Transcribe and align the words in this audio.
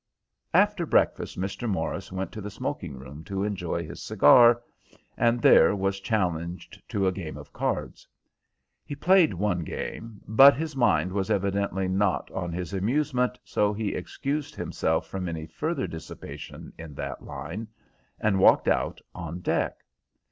After 0.55 0.87
breakfast 0.87 1.39
Mr. 1.39 1.69
Morris 1.69 2.11
went 2.11 2.31
to 2.31 2.41
the 2.41 2.49
smoking 2.49 2.97
room 2.97 3.23
to 3.25 3.43
enjoy 3.43 3.85
his 3.85 4.01
cigar, 4.01 4.63
and 5.15 5.39
there 5.39 5.75
was 5.75 5.99
challenged 5.99 6.81
to 6.89 7.05
a 7.05 7.11
game 7.11 7.37
of 7.37 7.53
cards. 7.53 8.07
He 8.83 8.95
played 8.95 9.31
one 9.35 9.59
game; 9.59 10.19
but 10.27 10.55
his 10.55 10.75
mind 10.75 11.11
was 11.13 11.29
evidently 11.29 11.87
not 11.87 12.31
on 12.31 12.51
his 12.51 12.73
amusement, 12.73 13.37
so 13.43 13.73
he 13.73 13.93
excused 13.93 14.55
himself 14.55 15.05
from 15.05 15.29
any 15.29 15.45
further 15.45 15.85
dissipation 15.85 16.73
in 16.79 16.95
that 16.95 17.21
line, 17.21 17.67
and 18.19 18.39
walked 18.39 18.67
out 18.67 19.01
on 19.13 19.41
deck. 19.41 19.83